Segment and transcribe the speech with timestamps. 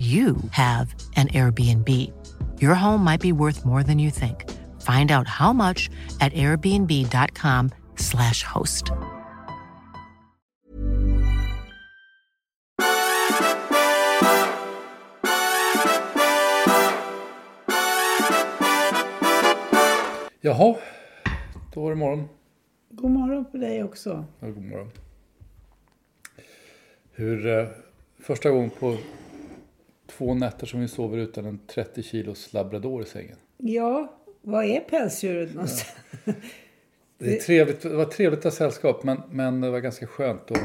[0.00, 2.10] you have an Airbnb.
[2.58, 4.50] Your home might be worth more than you think.
[4.80, 8.90] Find out how much at airbnb.com/slash host.
[20.42, 20.76] Jaha,
[21.74, 22.28] då var det morgon.
[22.90, 24.24] God morgon på dig också.
[24.40, 24.90] Ja, god morgon.
[27.12, 27.68] Hur, eh,
[28.18, 28.96] första gången på
[30.10, 33.36] två nätter som vi sover utan en 30 kilos labrador i sängen.
[33.56, 35.96] Ja, vad är pälsdjuret någonstans?
[37.18, 40.50] Det, är trevligt, det var trevligt att ha sällskap men, men det var ganska skönt
[40.50, 40.58] att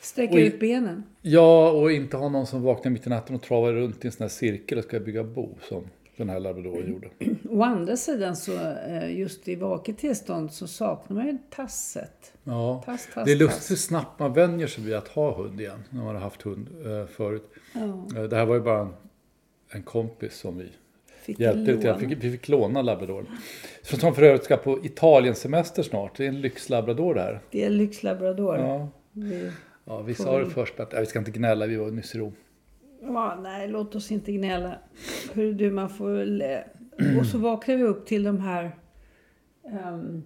[0.00, 1.02] Sträcka ut benen.
[1.22, 4.12] Ja, och inte ha någon som vaknar mitt i natten och travar runt i en
[4.12, 5.84] sån här cirkel och ska bygga bo som
[6.16, 7.08] den här labradoren gjorde.
[7.50, 8.52] Å andra sidan så
[8.88, 12.32] eh, just i vaket tillstånd så saknar man ju tasset.
[12.44, 15.60] Ja, Tass, tass, det är lustigt hur snabbt man vänjer sig vid att ha hund
[15.60, 15.78] igen.
[15.90, 17.50] När man har haft hund eh, förut.
[18.16, 18.92] Eh, Det här var ju bara en,
[19.70, 20.68] en kompis som vi
[21.22, 21.98] Fick hjälpte lite.
[21.98, 23.26] fick, vi fick låna labradoren.
[23.82, 26.16] Som för övrigt ska på Italien-semester snart.
[26.16, 27.40] Det är en lyxlabrador det här.
[27.50, 28.56] Det är lyxlabrador.
[28.58, 29.50] Ja, Vi,
[29.84, 30.88] ja vissa har det förspänt.
[30.92, 32.32] Ja, vi ska inte gnälla, vi var nyss i Rom.
[33.02, 34.78] Ja, nej, låt oss inte gnälla.
[35.34, 36.26] Hur du, man får
[37.20, 38.76] Och så vaknar vi upp till de här
[39.68, 40.22] ehm,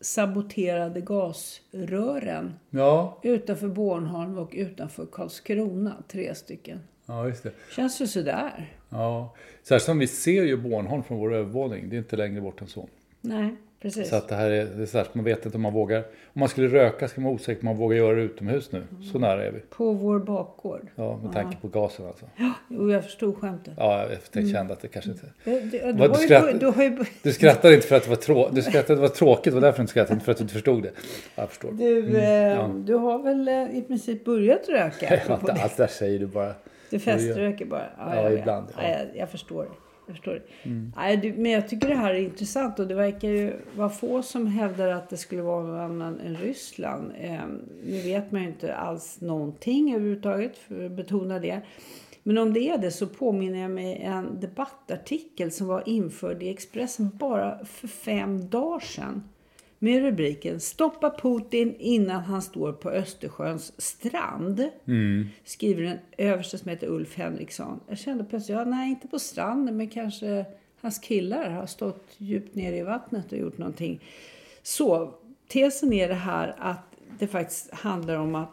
[0.00, 6.02] saboterade gasrören Ja, utanför Bornholm och utanför Karlskrona.
[6.08, 6.78] Tre stycken.
[7.06, 7.52] ja just det.
[7.76, 8.72] Känns ju sådär.
[8.88, 9.34] Ja.
[9.62, 11.88] Särskilt som vi ser ju Bornholm från vår övervåning.
[11.88, 12.88] Det är inte längre bort än så.
[13.20, 14.08] Nej, precis.
[14.08, 15.98] Så att det här är, det är särskilt, man vet inte om man vågar.
[16.32, 18.72] Om man skulle röka ska man vara osäker på om man vågar göra det utomhus
[18.72, 18.82] nu.
[19.12, 19.60] Så nära är vi.
[19.60, 20.86] På vår bakgård.
[20.94, 22.26] Ja, med tanke på gasen alltså.
[22.68, 23.74] Jo, jag förstod skämtet.
[23.76, 25.26] Ja, jag kände att det kanske inte...
[25.44, 27.96] Det, det, du, Vad, har du ju, skratt- du har ju, Du skrattade inte för
[27.96, 28.48] att det var, trå...
[28.52, 30.42] du skrattade, det var tråkigt, det var därför du inte skrattade, inte för att du
[30.42, 30.90] inte förstod det.
[30.96, 31.72] Ja, jag förstår.
[31.72, 35.20] du, eh, du har väl eh, i princip börjat röka?
[35.28, 35.52] Ja, På det.
[35.62, 36.54] allt där säger du bara.
[36.90, 37.86] Du feströker bara?
[37.98, 38.82] Ja, jag ibland, ja.
[38.82, 39.66] Ja, jag, jag förstår.
[40.10, 40.70] Jag förstår det.
[40.96, 44.46] Nej, men jag tycker det här är intressant och det verkar ju vara få som
[44.46, 47.12] hävdar att det skulle vara någon annan än Ryssland.
[47.20, 47.40] Eh,
[47.84, 51.60] nu vet man ju inte alls någonting överhuvudtaget, för att betona det.
[52.22, 56.48] Men om det är det så påminner jag mig en debattartikel som var införd i
[56.48, 59.22] Expressen bara för fem dagar sedan.
[59.82, 64.68] Med rubriken Stoppa Putin innan han står på Östersjöns strand.
[65.44, 67.80] Skriver en överste som heter Ulf Henriksson.
[67.88, 70.44] Jag kände plötsligt, ja nej inte på stranden men kanske
[70.80, 74.00] hans killar har stått djupt ner i vattnet och gjort någonting.
[74.62, 75.14] Så
[75.48, 78.50] tesen är det här att det faktiskt handlar om att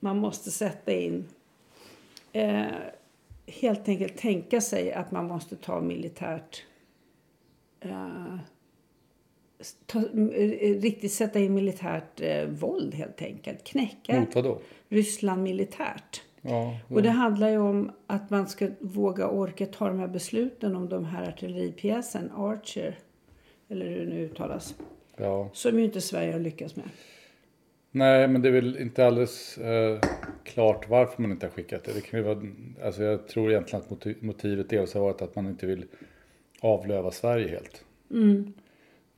[0.00, 1.24] man måste sätta in
[2.32, 2.66] eh,
[3.46, 6.64] helt enkelt tänka sig att man måste ta militärt
[7.80, 8.36] eh,
[9.86, 13.64] ta, eh, riktigt sätta in militärt eh, våld helt enkelt.
[13.64, 14.12] Knäcka?
[14.88, 16.22] Ryssland militärt.
[16.42, 20.76] Ja, Och det handlar ju om att man ska våga orka ta de här besluten
[20.76, 22.98] om de här artilleripjäsen Archer,
[23.68, 24.74] eller hur det nu uttalas,
[25.16, 25.50] ja.
[25.52, 26.88] som ju inte Sverige har lyckats med.
[27.90, 29.98] Nej, men det är väl inte alldeles eh,
[30.44, 31.92] klart varför man inte har skickat det.
[31.92, 32.40] det kan ju vara,
[32.84, 35.84] alltså jag tror egentligen att motiv, motivet dels har varit att man inte vill
[36.60, 37.84] avlöva Sverige helt.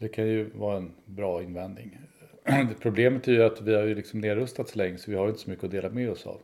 [0.02, 1.98] Det kan ju vara en bra invändning.
[2.80, 5.40] Problemet är ju att vi har ju liksom nedrustat så länge så vi har inte
[5.40, 6.40] så mycket att dela med oss av.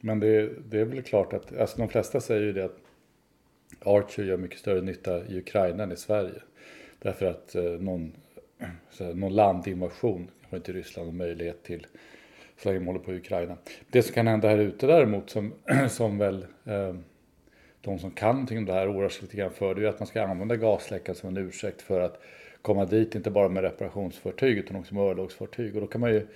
[0.00, 2.78] Men det, det är väl klart att, alltså de flesta säger ju det att
[3.84, 6.42] Archer gör mycket större nytta i Ukraina än i Sverige.
[6.98, 8.12] Därför att eh, någon,
[8.98, 11.86] här, någon landinvasion har inte Ryssland någon möjlighet till
[12.62, 13.56] så länge de håller på i Ukraina.
[13.90, 15.52] Det som kan hända här ute däremot som,
[15.88, 16.94] som väl eh,
[17.80, 20.00] de som kan någonting om det här oroar sig lite grann för det är att
[20.00, 22.20] man ska använda gasläckan som en ursäkt för att
[22.62, 25.74] komma dit, inte bara med reparationsfartyg utan också med örlogsfartyg.
[25.74, 26.26] Och då kan man ju,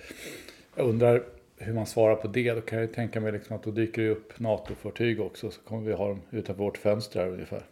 [0.76, 1.22] jag undrar
[1.58, 2.54] hur man svarar på det.
[2.54, 5.82] Då kan jag tänka mig liksom att då dyker det upp NATO-fartyg också så kommer
[5.82, 7.62] vi ha dem utanför vårt fönster här ungefär.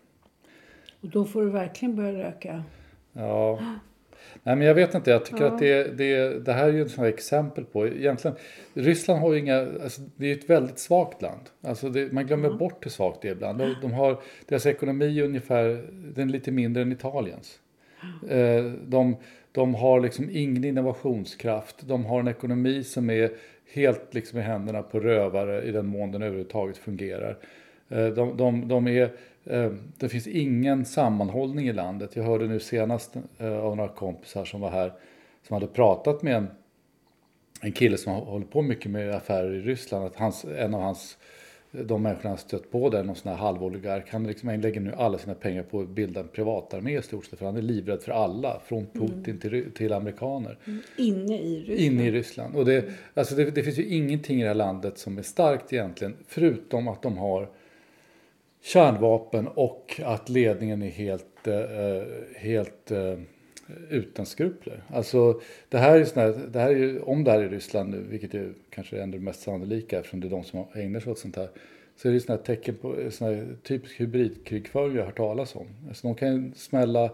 [1.00, 2.64] Och då får du verkligen börja röka.
[3.12, 3.60] Ja.
[4.42, 5.52] Nej men jag vet inte, jag tycker ja.
[5.52, 8.36] att det, det, det här är ju ett sånt exempel på, egentligen,
[8.74, 11.40] Ryssland har ju inga, alltså, det är ju ett väldigt svagt land.
[11.60, 12.58] Alltså det, man glömmer mm.
[12.58, 13.58] bort hur svagt det är ibland.
[13.58, 15.84] De, de har, deras ekonomi är ungefär,
[16.14, 17.58] den är lite mindre än Italiens.
[18.28, 19.16] Eh, de,
[19.52, 23.30] de har liksom ingen innovationskraft, de har en ekonomi som är
[23.72, 27.36] helt liksom i händerna på rövare i den mån den överhuvudtaget fungerar.
[27.92, 29.10] Eh, de, de, de är,
[29.44, 32.16] eh, det finns ingen sammanhållning i landet.
[32.16, 34.92] Jag hörde nu senast eh, av några kompisar som var här
[35.46, 36.46] som hade pratat med en,
[37.60, 40.06] en kille som håller på mycket med affärer i Ryssland.
[40.06, 41.18] Att hans, en av hans
[41.72, 44.92] de människorna han stött på där, någon sån här halvoligark, han, liksom, han lägger nu
[44.96, 47.38] alla sina pengar på att bilda en privatarmé i stort sett.
[47.38, 48.92] För han är livrädd för alla, från mm.
[48.92, 49.38] Putin mm.
[49.38, 50.58] till, till amerikaner.
[50.64, 50.80] Mm.
[50.96, 51.80] Inne i Ryssland.
[51.80, 52.56] Inne i Ryssland.
[52.56, 52.84] Och det,
[53.14, 56.88] alltså det, det, finns ju ingenting i det här landet som är starkt egentligen, förutom
[56.88, 57.48] att de har
[58.62, 61.56] kärnvapen och att ledningen är helt, eh,
[62.36, 63.18] helt eh,
[63.90, 64.82] utan skrupler.
[64.88, 68.34] Alltså, det här är såna, det här är, om det här är Ryssland nu, vilket
[68.34, 71.36] är kanske är det mest sannolika eftersom det är de som ägnar sig åt sånt
[71.36, 71.48] här,
[71.96, 75.66] så är det såna tecken på såna typisk hybridkrigföring jag har hört talas om.
[75.88, 77.10] Alltså, de kan smälla,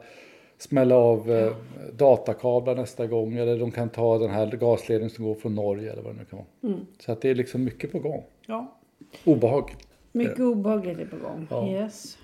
[0.59, 1.53] smälla av eh,
[1.93, 6.03] datakablar nästa gång eller de kan ta den här gasledningen som går från Norge eller
[6.03, 6.73] vad det nu kan vara.
[6.75, 6.87] Mm.
[6.99, 8.25] Så att det är liksom mycket på gång.
[8.47, 8.79] Ja.
[9.25, 9.88] Obehagligt.
[10.19, 11.47] Mycket obehagligt är på gång.
[11.50, 11.69] Ja.
[11.69, 12.19] Yes.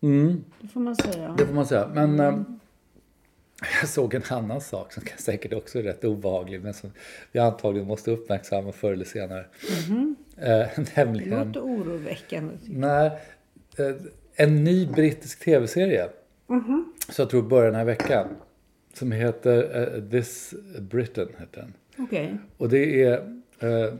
[0.00, 0.44] Mm.
[0.60, 1.34] Det får man säga.
[1.38, 1.88] Det får man säga.
[1.94, 2.44] Men mm.
[3.80, 6.90] Jag såg en annan sak som säkert också är rätt obehaglig men som
[7.32, 9.44] vi antagligen måste uppmärksamma förr eller senare.
[9.88, 10.62] Mm -hmm.
[10.62, 11.30] eh, nämligen...
[11.30, 12.54] Det låter oroväckande.
[12.66, 13.10] Nej,
[13.78, 13.94] eh,
[14.34, 16.08] en ny brittisk tv-serie.
[16.48, 16.84] Mm -hmm.
[17.12, 18.28] Så jag tror börjar den här veckan.
[18.92, 21.28] Som heter uh, This Britain.
[21.38, 22.04] Heter den.
[22.04, 22.28] Okay.
[22.56, 23.40] Och det är,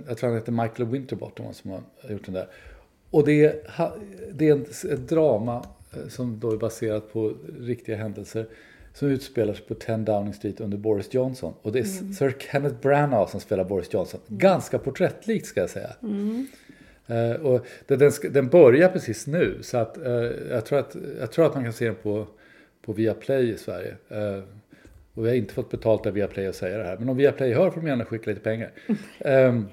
[0.09, 2.49] jag tror han heter Michael Winterbottom som har gjort den där.
[3.11, 3.55] Och det är,
[4.33, 4.61] det är
[4.93, 8.47] ett drama eh, som då är baserat på riktiga händelser
[8.95, 11.55] som utspelar sig på 10 Downing Street under Boris Johnson.
[11.63, 12.13] Och det är mm.
[12.13, 14.21] Sir Kenneth Branagh som spelar Boris Johnson.
[14.29, 14.39] Mm.
[14.39, 15.91] Ganska porträttlikt ska jag säga.
[16.03, 16.47] Mm.
[17.11, 20.13] Uh, och den, den börjar precis nu så att, uh,
[20.51, 22.27] jag, tror att jag tror att man kan se den på,
[22.83, 23.97] på Viaplay i Sverige.
[24.13, 24.45] Uh,
[25.15, 26.97] och vi har inte fått betalt av Viaplay att säga det här.
[26.99, 28.71] Men om Viaplay hör får de gärna skicka lite pengar.
[29.19, 29.69] um,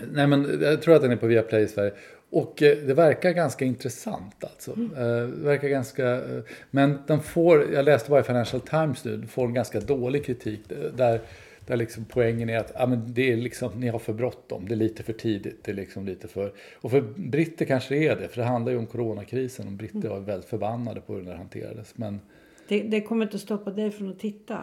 [0.12, 1.92] nej men jag tror att den är på Viaplay i Sverige.
[2.30, 4.72] Och eh, det verkar ganska intressant alltså.
[4.72, 4.90] Mm.
[5.30, 9.46] Det verkar ganska, eh, men den får, jag läste bara i Financial Times nu, får
[9.46, 10.60] en ganska dålig kritik
[10.96, 11.20] där,
[11.66, 14.74] där liksom poängen är att ja, men det är liksom, ni har för bråttom, det
[14.74, 15.64] är lite för tidigt.
[15.64, 18.72] Det är liksom lite för, och för britter kanske det är det, för det handlar
[18.72, 20.10] ju om coronakrisen och britter mm.
[20.10, 21.92] var väldigt förbannade på hur det hanterades.
[21.96, 22.20] Men,
[22.68, 24.58] det, det kommer inte att stoppa dig från att titta?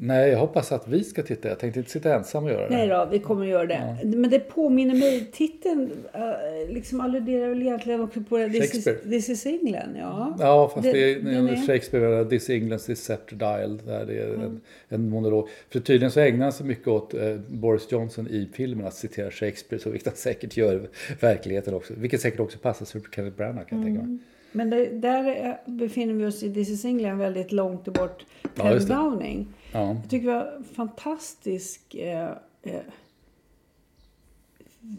[0.00, 1.48] Nej, jag hoppas att vi ska titta.
[1.48, 2.76] Jag tänkte inte sitta ensam och göra det.
[2.76, 3.96] Nej då, vi kommer att göra det.
[4.02, 4.08] Ja.
[4.16, 9.28] Men det påminner mig, titeln uh, liksom alluderar väl egentligen också på This is, This
[9.28, 9.96] is England.
[9.98, 13.80] Ja, ja fast det, det är, är Shakespeare, This England's Scepter Dial.
[13.86, 14.40] Där det är mm.
[14.40, 15.48] en, en monolog.
[15.70, 19.30] För tydligen så ägnar han sig mycket åt uh, Boris Johnson i filmen att citera
[19.30, 19.82] Shakespeare.
[19.82, 20.88] Så vilket han säkert gör
[21.20, 21.94] verkligheten också.
[21.96, 23.96] Vilket säkert också passar för Kenneth Branagh kan jag mm.
[23.96, 24.18] tänka mig.
[24.52, 28.26] Men det, där befinner vi oss i This is England väldigt långt bort.
[28.54, 29.46] Ja, Downing.
[29.72, 29.86] Ja.
[29.88, 32.30] Jag tycker det var fantastisk eh,
[32.62, 32.80] eh,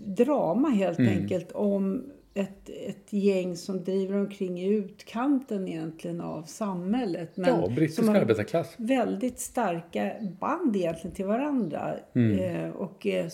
[0.06, 1.18] drama helt mm.
[1.18, 2.04] enkelt om
[2.34, 7.38] ett, ett gäng som driver omkring i utkanten egentligen av samhället.
[7.38, 8.76] Men ja, brittisk arbetarklass.
[8.78, 11.96] Väldigt starka band egentligen till varandra.
[12.14, 12.40] Mm.
[12.40, 13.30] Eh, och eh,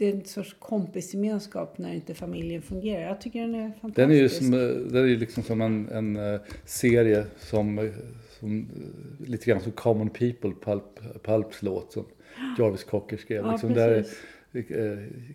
[0.00, 3.02] det är en sorts kompisgemenskap när inte familjen fungerar.
[3.02, 3.96] Jag tycker den är fantastisk.
[3.96, 4.50] Den är ju som,
[4.92, 7.90] den är liksom som en, en uh, serie som,
[8.38, 10.82] som uh, lite grann som Common People, Pulp,
[11.22, 12.04] Pulps låt som
[12.58, 13.44] Jarvis Cocker skrev.
[13.44, 14.06] Ja, liksom där,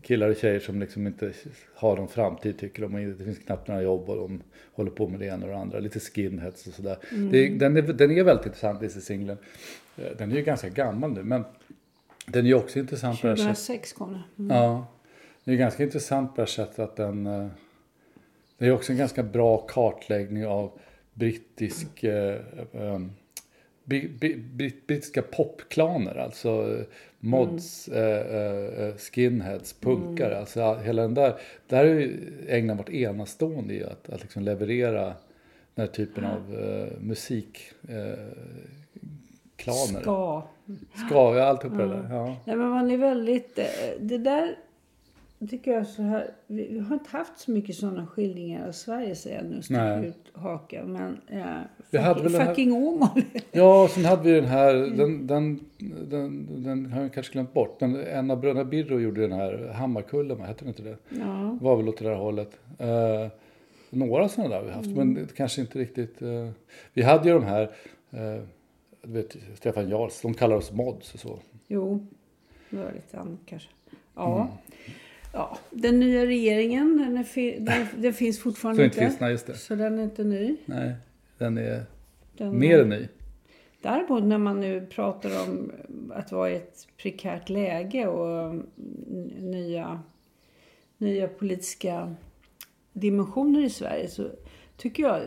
[0.01, 1.31] killar och tjejer som liksom inte
[1.75, 3.15] har någon framtid tycker de.
[3.17, 4.43] Det finns knappt några jobb och de
[4.74, 5.79] håller på med det ena och det andra.
[5.79, 6.98] Lite skinheads och sådär.
[7.12, 7.57] Mm.
[7.57, 9.38] den, är, den är väldigt intressant, is England.
[10.17, 11.43] Den är ju ganska gammal nu men
[12.25, 14.46] den är ju också intressant 2006 kom den.
[14.46, 14.58] Mm.
[14.58, 14.88] Ja.
[15.44, 17.25] Det är ganska intressant på det sättet att den...
[17.25, 17.48] Eh,
[18.58, 20.72] det är också en ganska bra kartläggning av
[21.13, 22.39] brittisk eh,
[22.74, 23.00] eh,
[23.84, 26.84] bi- bi- brittiska popklaner, alltså
[27.20, 28.36] mods, eh,
[28.88, 30.39] eh, skinheads, punkare.
[30.39, 31.36] Alltså hela den där,
[31.67, 35.03] där har ju England varit enastående i att, att liksom leverera
[35.75, 37.60] den här typen av eh, musik.
[37.89, 38.27] Eh,
[39.65, 40.01] klaner.
[40.01, 40.43] Ska.
[41.07, 42.07] Ska, ja, alltihopa det där.
[42.12, 42.36] Ja.
[42.45, 43.60] Nej, men man är väldigt...
[43.60, 43.65] eh,
[44.00, 44.55] Det där
[45.50, 46.27] tycker jag så här...
[46.48, 49.62] Vi har inte haft så mycket sådana skildringar av Sverige, säger jag nu.
[49.62, 50.91] Sticker ut hakan.
[50.93, 51.45] Men eh,
[51.91, 53.10] Vi hade fucking, den Åmål.
[53.51, 55.60] Ja, sen hade vi den här, den, den,
[56.10, 57.81] den, den har jag kanske glömt bort.
[57.81, 60.98] Men en av bröderna Birro gjorde den här Hammarkullen, hette den inte det?
[61.10, 61.57] ja.
[61.62, 62.60] Var väl åt det där hållet.
[62.79, 63.27] Eh,
[63.89, 65.13] några sådana där har vi haft, Mm.
[65.13, 66.22] men kanske inte riktigt.
[66.22, 66.50] Eh,
[66.93, 67.69] vi hade ju de här,
[68.10, 68.41] du
[69.06, 71.40] vet Stefan Jarls, de kallar oss mods och så.
[71.68, 72.08] Jo,
[72.70, 73.70] det var lite annat kanske.
[74.16, 74.42] Ja.
[74.42, 74.54] Mm.
[75.34, 75.58] ja.
[75.72, 79.54] Den nya regeringen, den, fi- den, den finns fortfarande Så inte finns, nej just det.
[79.54, 80.58] Så den är inte ny.
[80.66, 80.94] Nej,
[81.38, 81.84] den är
[82.38, 83.08] Den, mer än ny.
[83.82, 85.72] Däremot när man nu pratar om
[86.14, 88.66] att vara i ett prekärt läge och mm,
[89.52, 90.02] nya,
[90.98, 92.16] nya politiska
[92.94, 94.28] dimensioner i Sverige så
[94.78, 95.22] tycker jag,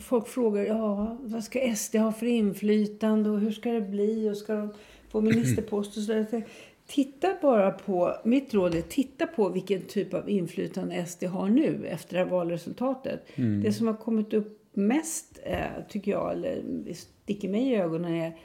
[0.00, 4.36] folk frågar ja, vad ska SD ha för inflytande och hur ska det bli och
[4.36, 4.72] ska de
[5.08, 6.44] få ministerpost och sådär.
[6.86, 11.86] Titta bara på, mitt råd är titta på vilken typ av inflytande SD har nu
[11.86, 13.26] efter valresultatet.
[13.62, 16.62] Det som har kommit upp mest, eh, tycker jag, eller
[16.94, 18.36] sticker mig i ögonen är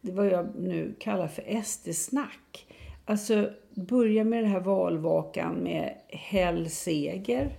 [0.00, 2.66] det vad jag nu kallar för SD-snack.
[3.04, 7.56] Alltså börja med det här valvakan med hell seger.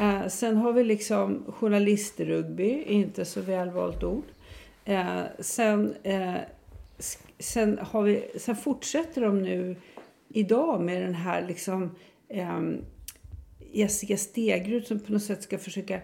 [0.00, 4.24] Eh, sen har vi liksom journalistrugby, inte så välvalt ord.
[4.84, 6.34] Eh, sen, eh,
[7.38, 9.76] sen, har vi, sen fortsätter de nu
[10.28, 11.90] idag med den här liksom
[12.28, 12.84] ehm,
[13.72, 15.94] Jessica Stegrud som på något sätt ska försöka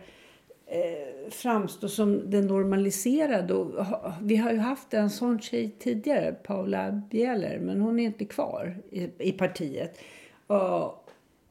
[0.66, 3.54] eh, framstå som den normaliserade.
[3.54, 8.04] Och, ha, vi har ju haft en sån tjej tidigare, Paula Bieler, men hon är
[8.04, 9.98] inte kvar i, i partiet.
[10.46, 11.01] Och,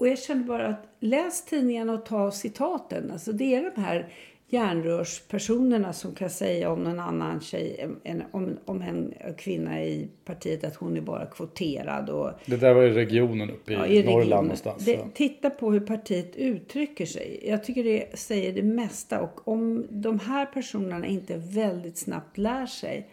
[0.01, 3.12] och jag känner bara att läs tidningarna och ta citaten.
[3.12, 4.08] Alltså det är de här
[4.48, 10.63] järnrörspersonerna som kan säga om någon annan tjej, en, om, om en kvinna i partiet
[10.63, 14.03] att hon är bara kvoterad och Det där var i regionen uppe i, Ja, i
[14.03, 14.43] Norrland regionen.
[14.43, 14.86] någonstans.
[14.86, 15.05] Det, ja.
[15.13, 17.39] titta på hur partiet uttrycker sig.
[17.43, 19.22] Jag tycker det säger det mesta.
[19.22, 23.10] Och om de här personerna inte väldigt snabbt lär sig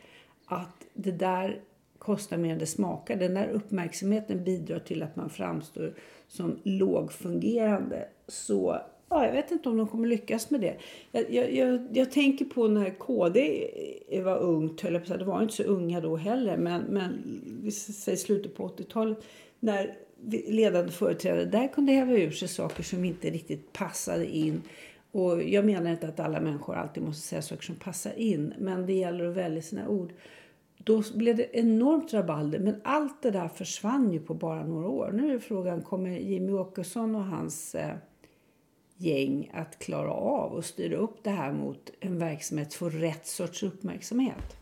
[0.47, 1.61] att det där
[2.09, 3.17] kostar mer än det smakar.
[3.17, 5.95] Den där uppmärksamheten bidrar till att man framstår
[6.29, 8.09] som lågfungerande.
[8.29, 10.77] Så ja, jag vet inte om de kommer lyckas med det.
[11.13, 13.69] Jag, jag, jag, jag tänker på när KD
[14.25, 15.17] var ungt, höll jag på.
[15.17, 19.19] Det var inte så unga då heller, men, men vi säger slutet på 80-talet.
[19.61, 19.97] När
[20.49, 24.63] ledande företrädare där kunde häva ur sig saker som inte riktigt passade in.
[25.13, 28.87] Och jag menar inte att alla människor alltid måste säga saker som passar in, men
[28.87, 30.13] det gäller att välja sina ord.
[30.89, 35.11] Då blev det enormt rabalder, men allt det där försvann ju på bara några år.
[35.15, 37.97] Nu är frågan, kommer Jimmy Åkesson och hans eh,
[38.97, 43.63] gäng att klara av och styra upp det här mot en verksamhet för rätt sorts
[43.63, 44.57] uppmärksamhet?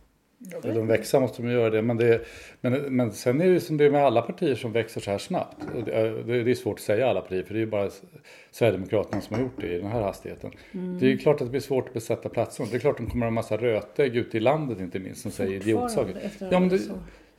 [0.63, 1.83] Vill de växa måste de göra det.
[1.83, 2.21] Men, det,
[2.61, 5.19] men, men sen är det som det är med alla partier som växer så här
[5.19, 5.57] snabbt.
[5.77, 7.91] Och det, är- det är svårt att säga alla partier för det är ju bara
[8.51, 10.51] Sverigedemokraterna som har gjort det i den här hastigheten.
[10.73, 12.69] Det är ju klart att det blir svårt att besätta platserna.
[12.71, 14.99] Det är klart att de kommer att ha en massa rötägg ute i landet inte
[14.99, 16.13] minst som säger idiotsaker.
[16.51, 16.79] Ja men, det,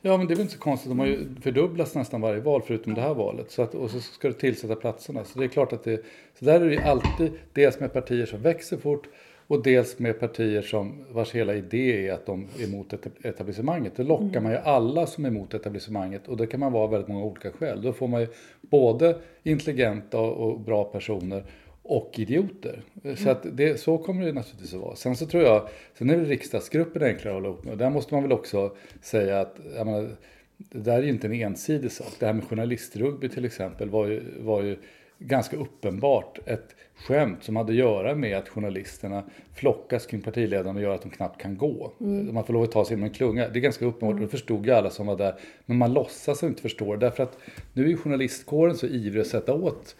[0.02, 0.88] ja men det är väl inte så konstigt.
[0.90, 3.50] De har ju fördubblats nästan varje val förutom det här valet.
[3.50, 5.24] Så att, och så ska det tillsätta platserna.
[5.24, 6.04] Så det är klart att det,
[6.38, 9.08] så där är det ju alltid dels med partier som växer fort
[9.48, 13.92] och dels med partier som, vars hela idé är att de är emot et- etablissemanget.
[13.96, 16.90] Då lockar man ju alla som är emot etablissemanget och det kan man vara av
[16.90, 17.82] väldigt många olika skäl.
[17.82, 18.26] Då får man ju
[18.60, 21.44] både intelligenta och bra personer
[21.82, 22.82] och idioter.
[23.16, 24.96] Så, att det, så kommer det naturligtvis att vara.
[24.96, 27.78] Sen så tror jag, sen är väl riksdagsgruppen enklare att hålla ihop med.
[27.78, 30.08] Där måste man väl också säga att, jag menar,
[30.56, 32.12] det där är ju inte en ensidig sak.
[32.18, 34.76] Det här med journalistrugby till exempel var ju, var ju
[35.18, 36.74] ganska uppenbart ett
[37.06, 41.10] skämt som hade att göra med att journalisterna flockas kring partiledaren och gör att de
[41.10, 41.92] knappt kan gå.
[42.32, 43.48] Man får lov att ta sig in med en klunga.
[43.48, 45.34] Det är ganska uppenbart och det förstod ju alla som var där.
[45.66, 47.38] Men man låtsas inte förstå det därför att
[47.72, 49.96] nu är journalistkåren så ivrig att sätta åt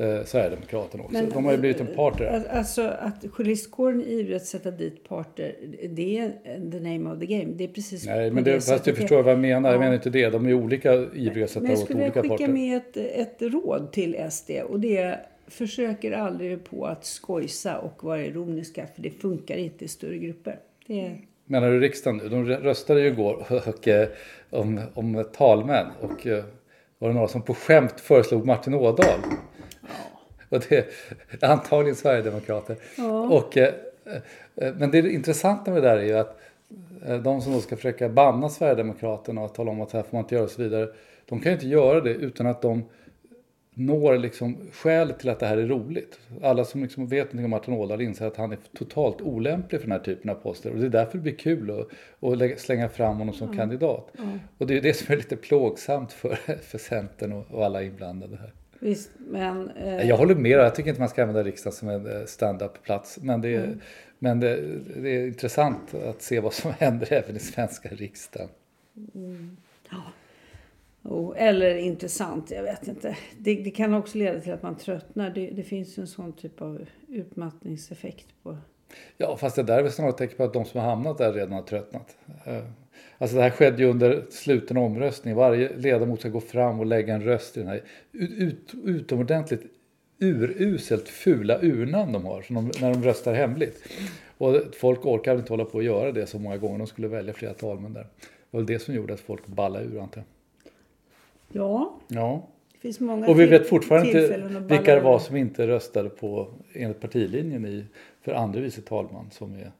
[0.00, 1.22] eh, Sverigedemokraterna också.
[1.34, 2.30] de har ju blivit en part i det.
[2.30, 5.54] Al- Alltså att journalistkåren ivrig att sätta dit parter,
[5.90, 6.30] det är
[6.70, 7.52] the name of the game.
[7.56, 9.68] Det är precis Nej, men det, fast sättet du förstår vad jag menar.
[9.68, 9.80] Jag Ja.
[9.80, 10.30] menar inte det.
[10.30, 12.48] De är olika ivriga att sätta Men jag åt skulle olika skicka parter.
[12.52, 18.04] med ett, ett råd till SD och det är försöker aldrig på att skojsa och
[18.04, 20.58] vara ironiska för det funkar inte i större grupper.
[20.86, 22.28] Det är, Menar du riksdagen nu?
[22.28, 24.08] De röstade ju igår och, eh,
[24.50, 26.44] om, om talmän och eh,
[26.98, 29.20] var det några som på skämt föreslog Martin Ådahl.
[30.56, 30.86] Och det
[31.40, 32.76] är antagligen Sverigedemokrater.
[33.30, 33.74] Och, eh,
[34.54, 36.40] eh, men det intressanta med det där är ju att
[37.06, 40.16] eh, de som då ska försöka banna Sverigedemokraterna och tala om att så här får
[40.16, 40.88] man inte göra och så vidare.
[41.28, 42.84] De kan ju inte göra det utan att de
[43.74, 46.18] når liksom skälet till att det här är roligt.
[46.42, 49.88] Alla som liksom vet någonting om Martin Ådahl inser att han är totalt olämplig för
[49.88, 50.70] den här typen av poster.
[50.70, 53.58] Och det är därför det blir kul att, att slänga fram honom som mm.
[53.58, 54.12] kandidat.
[54.18, 54.38] Mm.
[54.58, 58.36] Och det är det som är lite plågsamt för, för Centern och, och alla inblandade
[58.36, 58.52] här.
[58.80, 59.70] Visst, men...
[59.70, 60.08] Eh...
[60.08, 63.18] Jag håller med, jag tycker inte man ska använda riksdagen som en eh, stand-up-plats.
[63.22, 63.80] Men, det, mm.
[64.18, 68.48] men det, det, är intressant att se vad som händer även i svenska riksdagen.
[69.14, 69.56] Mm.
[69.90, 70.02] Ja.
[71.02, 73.16] Oh, eller intressant, jag vet inte.
[73.38, 75.30] Det, det, kan också leda till att man tröttnar.
[75.30, 78.58] Det, det finns en sån typ av utmattningseffekt på...
[79.16, 81.18] Ja, fast det där är väl snarare ett tecken på att de som har hamnat
[81.18, 82.16] där redan har tröttnat.
[83.18, 85.34] Alltså det här skedde ju under sluten omröstning.
[85.34, 89.62] Varje ledamot ska gå fram och lägga en röst i den här ut, utomordentligt
[90.20, 93.82] uruselt fula urnan de har de, när de röstar hemligt.
[94.38, 96.78] Och folk orkar inte hålla på att göra det så många gånger.
[96.78, 98.06] De skulle välja flera talmän där.
[98.20, 100.22] Det var väl det som gjorde att folk ballade ur antar
[101.52, 101.62] jag.
[101.62, 102.00] Ja.
[102.08, 102.48] ja.
[102.72, 106.48] Det finns många Och vi vet fortfarande inte vilka det var som inte röstade på
[106.72, 107.84] enligt partilinjen i,
[108.22, 109.72] för andre vice talman som är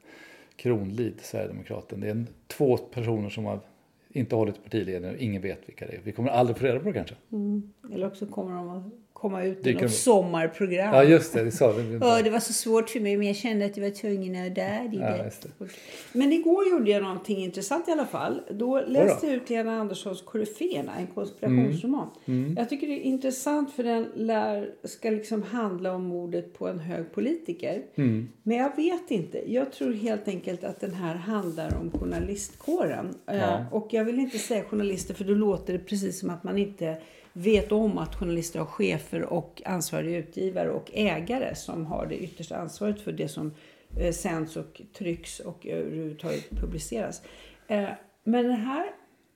[0.60, 2.00] Kronlid, Sverigedemokraten.
[2.00, 3.60] Det är en, två personer som har
[4.08, 6.00] inte hållit partiledningen och ingen vet vilka det är.
[6.04, 7.14] Vi kommer aldrig få reda på det kanske.
[7.32, 7.72] Mm.
[7.92, 8.84] Eller också kommer de att
[9.20, 10.94] komma ut i något sommarprogram.
[10.94, 11.44] Ja, just det.
[11.44, 11.98] Det, sa vi.
[12.00, 14.54] ja, det var så svårt för mig, men jag kände att jag var tvungen att
[14.54, 15.24] där i ja,
[15.58, 15.68] det.
[16.12, 18.40] Men igår gjorde jag någonting intressant i alla fall.
[18.50, 22.10] Då läste jag ut Lena Anderssons Koryféerna, en konspirationsroman.
[22.24, 22.44] Mm.
[22.44, 22.56] Mm.
[22.58, 26.78] Jag tycker det är intressant för den lär, ska liksom handla om mordet på en
[26.78, 27.82] hög politiker.
[27.94, 28.28] Mm.
[28.42, 29.52] Men jag vet inte.
[29.52, 33.14] Jag tror helt enkelt att den här handlar om journalistkåren.
[33.26, 33.32] Ja.
[33.32, 36.58] Eh, och jag vill inte säga journalister för då låter det precis som att man
[36.58, 36.96] inte
[37.32, 42.56] vet om att journalister har chefer och ansvariga utgivare och ägare som har det yttersta
[42.56, 43.54] ansvaret för det som
[44.00, 47.22] eh, sänds och trycks och överhuvudtaget publiceras.
[47.68, 47.88] Eh,
[48.24, 48.86] men den här,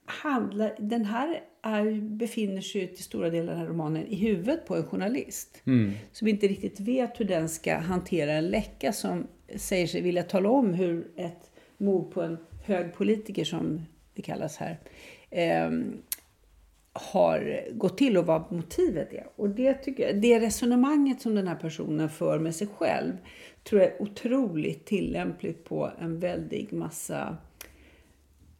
[0.05, 4.67] handlar, den här är, befinner sig till stora delar av den här romanen i huvudet
[4.67, 5.61] på en journalist.
[5.65, 5.91] Mm.
[6.11, 10.49] Som inte riktigt vet hur den ska hantera en läcka som säger sig vilja tala
[10.49, 14.79] om hur ett mord på en hög politiker som det kallas här
[15.29, 15.71] eh,
[16.97, 19.27] har gått till och vad motivet är.
[19.35, 23.13] Och det, tycker jag, det resonemanget som den här personen för med sig själv
[23.63, 27.37] tror jag är otroligt tillämpligt på en väldig massa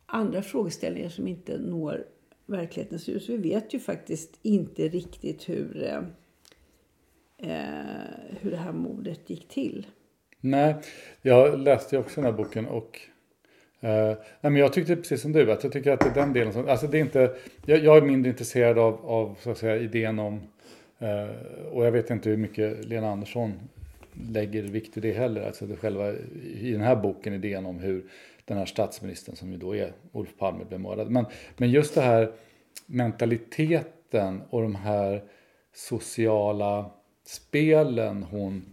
[0.06, 2.06] andra frågeställningar som inte når
[2.46, 3.30] verklighetens ljus.
[3.30, 6.02] Vi vet ju faktiskt inte riktigt hur, eh,
[7.38, 9.88] eh, hur det här mordet gick till.
[10.42, 10.76] Nej,
[11.22, 13.02] jag läste ju också den här boken och
[13.86, 16.34] Uh, nej, men jag tyckte precis som du, att jag tycker att det är den
[16.34, 19.58] delen som, alltså det är inte, jag, jag är mindre intresserad av, av så att
[19.58, 20.34] säga, idén om,
[21.02, 23.54] uh, och jag vet inte hur mycket Lena Andersson
[24.32, 26.14] lägger vikt i det heller, alltså det själva,
[26.60, 28.04] i den här boken, idén om hur
[28.46, 31.12] den här statsministern som ju då är Olof Palme blev mördad.
[31.12, 31.26] Men,
[31.58, 32.32] men just det här
[32.86, 35.24] mentaliteten och de här
[35.74, 36.92] sociala
[37.26, 38.66] spelen hon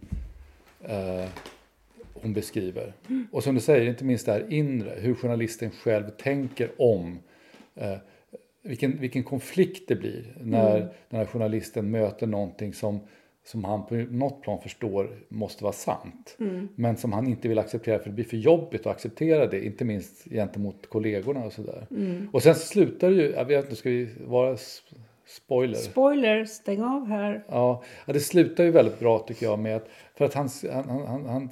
[0.91, 1.29] uh,
[2.23, 2.93] hon beskriver.
[3.31, 7.19] Och som du säger, inte minst det här inre, hur journalisten själv tänker om
[7.75, 7.97] eh,
[8.63, 10.89] vilken, vilken konflikt det blir när mm.
[11.09, 13.01] den här journalisten möter någonting som,
[13.45, 16.37] som han på något plan förstår måste vara sant.
[16.41, 16.69] Mm.
[16.75, 19.85] Men som han inte vill acceptera för det blir för jobbigt att acceptera det, inte
[19.85, 21.87] minst gentemot kollegorna och sådär.
[21.91, 22.29] Mm.
[22.33, 24.57] Och sen slutar det ju, jag vet inte, ska vi vara
[25.27, 25.79] spoiler?
[25.79, 27.45] Spoiler, stäng av här.
[27.49, 31.51] Ja, det slutar ju väldigt bra tycker jag med att, för att han, han, han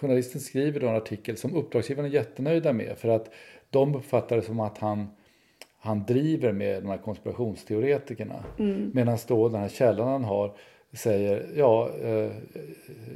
[0.00, 3.30] journalisten skriver då en artikel som uppdragsgivaren är jättenöjda med för att
[3.70, 5.06] de uppfattar det som att han,
[5.78, 8.44] han driver med de här konspirationsteoretikerna.
[8.58, 8.90] Mm.
[8.94, 10.56] Medan då den här källan han har
[10.96, 12.30] säger ja, eh,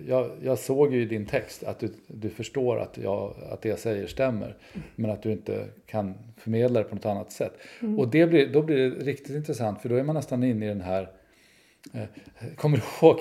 [0.09, 3.69] jag, jag, såg ju i din text att du, du förstår att, jag, att det
[3.69, 4.87] jag säger stämmer mm.
[4.97, 7.53] men att du inte kan förmedla det på något annat sätt.
[7.81, 7.99] Mm.
[7.99, 10.69] Och det blir, då blir det riktigt intressant för då är man nästan inne i
[10.69, 11.09] den här
[11.93, 12.05] Eh,
[12.57, 13.21] kommer du ihåg,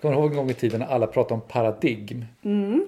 [0.00, 2.24] kommer du ihåg en gång i tiden när alla pratade om paradigm?
[2.42, 2.86] Mm.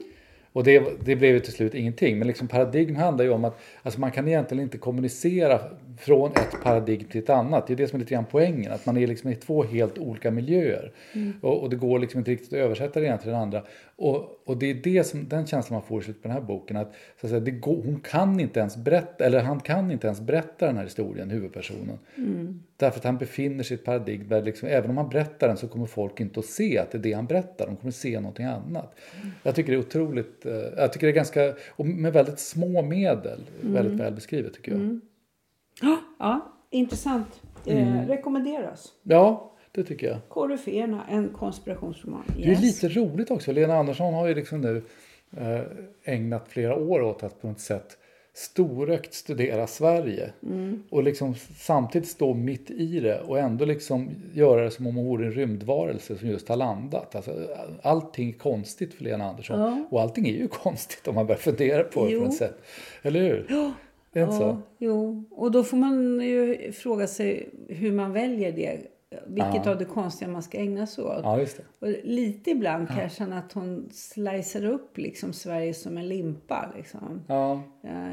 [0.55, 2.19] Och det, det blev ju till slut ingenting.
[2.19, 5.61] Men liksom paradigm handlar ju om att alltså man kan egentligen inte kommunicera
[5.99, 7.67] från ett paradigm till ett annat.
[7.67, 8.73] Det är det som är lite grann poängen.
[8.73, 10.93] Att man är liksom i två helt olika miljöer.
[11.13, 11.33] Mm.
[11.41, 13.63] Och, och, det går liksom inte riktigt att översätta det ena till det andra.
[13.97, 16.45] Och, och det är det som, den känslan man får i slutet på den här
[16.45, 16.77] boken.
[16.77, 20.07] Att, så att säga, det går, hon kan inte ens berätta, eller han kan inte
[20.07, 21.99] ens berätta den här historien, huvudpersonen.
[22.17, 22.63] Mm.
[22.77, 25.57] Därför att han befinner sig i ett paradigm där liksom, även om han berättar den
[25.57, 27.67] så kommer folk inte att se att det är det han berättar.
[27.67, 28.99] De kommer att se någonting annat.
[29.17, 29.33] Mm.
[29.43, 32.83] Jag tycker det är otroligt, eh, jag tycker det är ganska, och med väldigt små
[32.83, 33.75] medel, mm.
[33.75, 34.81] väldigt väl beskrivet tycker jag.
[34.81, 35.01] Mm.
[36.19, 37.43] Ja, intressant.
[37.67, 38.09] Eh, mm.
[38.09, 38.93] rekommenderas.
[39.03, 40.19] Ja, det tycker jag.
[40.29, 42.25] Koryféerna, en konspirationsroman.
[42.29, 42.37] Yes.
[42.37, 43.53] Det är lite roligt också.
[43.53, 44.83] Lena Andersson har ju liksom nu
[45.37, 45.61] eh,
[46.05, 47.99] ägnat flera år åt att på något sätt
[48.37, 50.33] storökt studera Sverige
[50.91, 55.07] och liksom samtidigt stå mitt i det och ändå liksom göra det som om hon
[55.07, 57.15] vore en rymdvarelse som just har landat.
[57.15, 57.35] Alltså,
[57.83, 61.85] allting är konstigt för Lena Andersson och allting är ju konstigt om man börjar fundera
[61.85, 62.21] på det Jo.
[62.21, 62.57] på något sätt.
[63.03, 63.47] Eller hur?
[63.49, 63.73] Ja.
[64.13, 64.59] Det är inte så?
[64.79, 68.79] Jo, och då får man ju fråga sig hur man väljer det.
[69.27, 71.21] Vilket av det konstiga man ska ägna sig åt.
[71.23, 71.47] Ja.
[71.79, 76.73] Och lite ibland kan jag känna att hon slicear upp liksom Sverige som en limpa.
[76.77, 77.21] Liksom.
[77.29, 77.63] Ja.
[77.83, 78.13] Ja,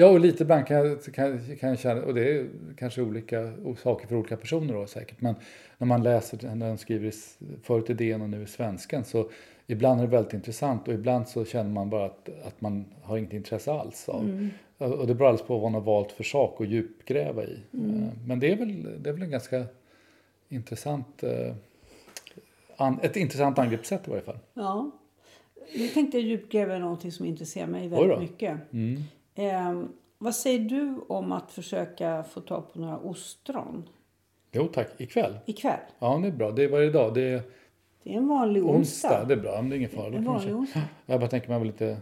[0.00, 2.46] Ja, och lite ibland kan jag, kan, kan jag känna, och det är
[2.76, 5.34] kanske olika saker för olika personer då säkert, men
[5.78, 7.14] när man läser, när den skriver
[7.62, 9.30] förut i DN och nu i Svenskan, så
[9.66, 13.18] ibland är det väldigt intressant och ibland så känner man bara att, att man har
[13.18, 14.48] inget intresse alls av.
[14.78, 17.60] Och det beror alldeles på vad man har valt för sak att djupgräva i.
[17.72, 19.64] Eh, Men det är väl, det är väl en ganska
[20.48, 21.54] intressant, eh,
[23.02, 24.38] ett intressant angreppssätt i varje fall.
[24.54, 24.90] Ja.
[25.76, 28.58] Nu tänkte jag djupgräva i någonting som intresserar mig väldigt mycket.
[29.34, 33.88] Ehm, vad säger du om att försöka få tag på några ostron
[34.52, 35.38] Jo tack, ikväll.
[35.46, 35.80] ikväll?
[35.98, 36.50] Ja, det är bra.
[36.50, 37.14] Det är varje dag.
[37.14, 37.42] Det är
[38.02, 38.78] Det är en vanlig onsdag.
[39.08, 39.24] onsdag.
[39.24, 40.16] Det är bra, men det är ingen fara.
[40.16, 40.82] En vanlig onsdag.
[41.06, 41.98] Jag bara tänker man vill inte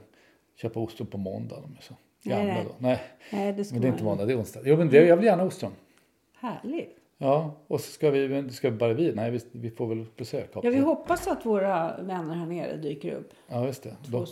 [0.56, 1.60] köpa ostron på måndag.
[1.60, 2.64] De är så Nej, gamla nej.
[2.68, 2.74] då.
[2.78, 3.00] Nej,
[3.32, 4.60] Nej, det men det är inte måndag, det är onsdag.
[4.64, 5.72] Jo, men det, jag vill gärna ostron.
[6.34, 6.96] Härligt.
[7.18, 9.12] Ja, och så ska vi, ska bara vi?
[9.14, 10.50] Nej, vi, vi får väl besök.
[10.54, 13.30] Ja, vi hoppas att våra vänner här nere dyker upp.
[13.48, 13.96] Ja, just det.
[14.10, 14.24] Två,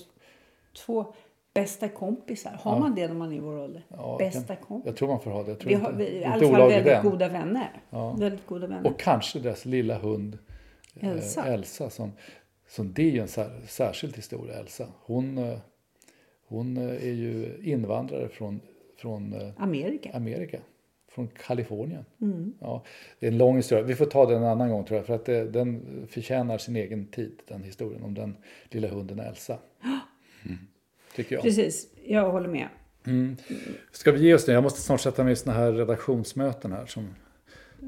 [0.87, 1.15] två
[1.55, 2.59] bästa kompisar.
[2.61, 3.87] Har man det när man är i vår ålder?
[3.89, 4.91] ja, bästa kan, kompisar.
[4.91, 5.51] jag tror man får ha det.
[5.51, 7.11] Jag tror Vi inte, har vi, i alla fall väldigt vän.
[7.11, 7.83] goda vänner.
[8.19, 8.91] Väldigt goda vänner.
[8.91, 10.39] Och kanske deras lilla hund
[10.95, 11.45] eh, Elsa.
[11.47, 12.13] Elsa som,
[12.69, 14.87] som det är ju en sär, särskild historia, Elsa.
[15.05, 15.59] Hon, eh,
[16.49, 18.61] hon eh, är ju invandrare från,
[18.97, 20.11] från eh, Amerika.
[20.15, 20.59] Amerika.
[21.15, 22.05] Från Kalifornien.
[22.21, 22.55] Mm.
[22.61, 22.85] Ja,
[23.19, 23.85] det är en lång historia.
[23.85, 25.07] Vi får ta den en annan gång tror jag.
[25.07, 27.33] För att det, den förtjänar sin egen tid.
[27.49, 28.37] Den historien om den
[28.71, 29.59] lilla hunden Elsa.
[30.47, 30.59] Mm.
[31.17, 31.43] Tycker jag.
[31.43, 32.69] Precis, jag håller med.
[33.93, 34.53] Ska vi ge oss nu?
[34.53, 36.87] Jag måste snart sätta mig i såna här redaktionsmöten här.
[36.87, 37.09] Som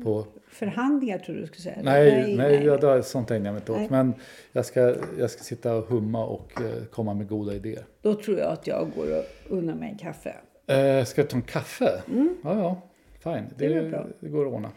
[0.04, 1.76] på, Förhandlingar tror du du skulle säga?
[1.82, 3.78] nej, nej, ja, det, sånt ägnar jag mig inte åt.
[3.78, 3.88] Nej.
[3.90, 4.14] Men
[4.52, 7.84] jag ska, jag ska sitta och humma och eh, komma med goda idéer.
[8.02, 10.34] Då tror jag att jag går och unnar mig en kaffe.
[10.66, 12.02] Eh, ska jag ta en kaffe?
[12.42, 12.82] Ja, ja.
[13.26, 13.50] Fine.
[13.56, 14.06] Det, går bra.
[14.20, 14.72] det går att ordna.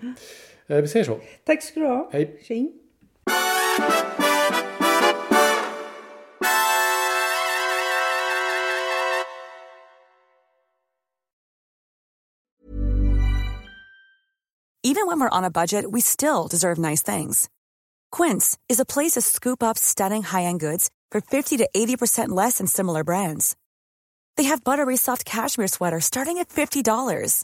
[0.68, 1.20] Eh, vi säger så.
[1.44, 2.10] Tack ska du ha.
[2.12, 2.40] Hej.
[2.44, 2.72] Tjing.
[14.84, 17.48] Even when we're on a budget, we still deserve nice things.
[18.12, 22.58] Quince is a place to scoop up stunning high-end goods for 50 to 80% less
[22.58, 23.56] than similar brands.
[24.36, 27.44] They have buttery soft cashmere sweaters starting at $50,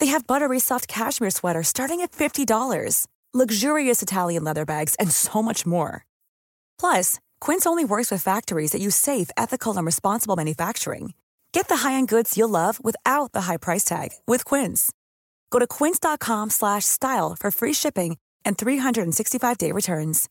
[0.00, 5.40] They have buttery soft cashmere sweaters starting at $50, luxurious Italian leather bags, and so
[5.42, 6.04] much more.
[6.80, 11.12] Plus, Quince only works with factories that use safe, ethical, and responsible manufacturing.
[11.52, 14.90] Get the high-end goods you'll love without the high price tag with Quince.
[15.50, 20.28] Go to quince.com slash style for free shipping and 365-day returns.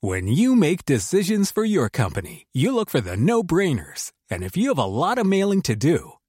[0.00, 4.12] When you make decisions for your company, you look for the no-brainers.
[4.30, 6.12] And if you have a lot of mailing to do,